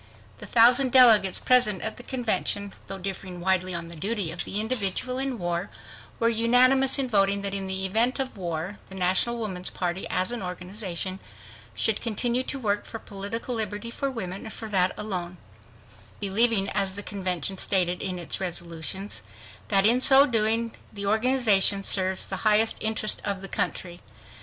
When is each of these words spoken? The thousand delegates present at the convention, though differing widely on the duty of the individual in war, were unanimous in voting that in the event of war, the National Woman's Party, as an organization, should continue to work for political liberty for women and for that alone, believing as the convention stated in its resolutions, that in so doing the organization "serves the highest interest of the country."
The 0.39 0.47
thousand 0.47 0.91
delegates 0.91 1.37
present 1.37 1.83
at 1.83 1.97
the 1.97 2.01
convention, 2.01 2.73
though 2.87 2.97
differing 2.97 3.39
widely 3.39 3.75
on 3.75 3.87
the 3.87 3.95
duty 3.95 4.31
of 4.31 4.45
the 4.45 4.59
individual 4.59 5.19
in 5.19 5.37
war, 5.37 5.69
were 6.19 6.27
unanimous 6.27 6.97
in 6.97 7.07
voting 7.07 7.43
that 7.43 7.53
in 7.53 7.67
the 7.67 7.85
event 7.85 8.17
of 8.17 8.35
war, 8.35 8.79
the 8.89 8.95
National 8.95 9.37
Woman's 9.37 9.69
Party, 9.69 10.07
as 10.09 10.31
an 10.31 10.41
organization, 10.41 11.19
should 11.75 12.01
continue 12.01 12.41
to 12.41 12.57
work 12.57 12.87
for 12.87 12.97
political 12.97 13.53
liberty 13.53 13.91
for 13.91 14.09
women 14.09 14.45
and 14.45 14.53
for 14.53 14.67
that 14.69 14.91
alone, 14.97 15.37
believing 16.19 16.67
as 16.69 16.95
the 16.95 17.03
convention 17.03 17.59
stated 17.59 18.01
in 18.01 18.17
its 18.17 18.41
resolutions, 18.41 19.21
that 19.67 19.85
in 19.85 20.01
so 20.01 20.25
doing 20.25 20.73
the 20.91 21.05
organization 21.05 21.83
"serves 21.83 22.27
the 22.27 22.37
highest 22.37 22.75
interest 22.81 23.21
of 23.23 23.41
the 23.41 23.47
country." 23.47 24.01